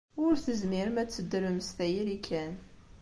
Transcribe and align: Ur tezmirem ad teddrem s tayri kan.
Ur 0.23 0.33
tezmirem 0.45 0.97
ad 1.01 1.09
teddrem 1.09 1.59
s 1.67 1.69
tayri 1.77 2.17
kan. 2.27 2.53